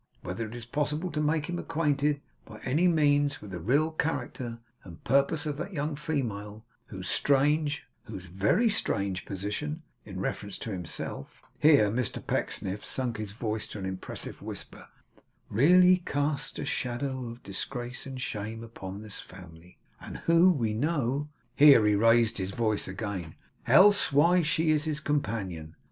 Whether 0.23 0.47
it 0.47 0.55
is 0.55 0.65
possible 0.65 1.11
to 1.11 1.21
make 1.21 1.45
him 1.45 1.59
acquainted 1.59 2.21
by 2.43 2.59
any 2.61 2.87
means 2.87 3.39
with 3.39 3.51
the 3.51 3.59
real 3.59 3.91
character 3.91 4.57
and 4.83 5.03
purpose 5.03 5.45
of 5.45 5.57
that 5.57 5.73
young 5.73 5.95
female 5.95 6.65
whose 6.87 7.07
strange, 7.07 7.83
whose 8.05 8.25
very 8.25 8.67
strange 8.67 9.25
position, 9.25 9.83
in 10.03 10.19
reference 10.19 10.57
to 10.57 10.71
himself' 10.71 11.43
here 11.59 11.91
Mr 11.91 12.25
Pecksniff 12.25 12.83
sunk 12.83 13.17
his 13.17 13.33
voice 13.33 13.67
to 13.67 13.77
an 13.77 13.85
impressive 13.85 14.41
whisper 14.41 14.87
'really 15.51 15.97
casts 15.97 16.57
a 16.57 16.65
shadow 16.65 17.27
of 17.29 17.43
disgrace 17.43 18.07
and 18.07 18.19
shame 18.19 18.63
upon 18.63 19.03
this 19.03 19.19
family; 19.19 19.77
and 19.99 20.17
who, 20.17 20.49
we 20.49 20.73
know' 20.73 21.29
here 21.55 21.85
he 21.85 21.93
raised 21.93 22.39
his 22.39 22.49
voice 22.49 22.87
again 22.87 23.35
'else 23.67 24.11
why 24.11 24.37
is 24.37 24.47
she 24.47 24.69
his 24.75 24.99
companion? 24.99 25.75